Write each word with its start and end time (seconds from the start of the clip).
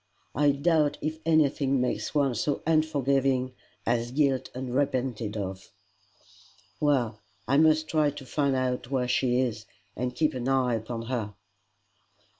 I 0.33 0.49
doubt 0.49 0.97
if 0.99 1.19
anything 1.27 1.79
makes 1.79 2.15
one 2.15 2.33
so 2.33 2.63
unforgiving 2.65 3.53
as 3.85 4.09
guilt 4.09 4.49
unrepented 4.55 5.37
of." 5.37 5.69
"Well, 6.79 7.19
I 7.47 7.57
must 7.57 7.87
try 7.87 8.09
to 8.09 8.25
find 8.25 8.55
out 8.55 8.89
where 8.89 9.07
she 9.07 9.37
is, 9.39 9.67
and 9.95 10.15
keep 10.15 10.33
an 10.33 10.47
eye 10.47 10.73
upon 10.73 11.03
her." 11.03 11.35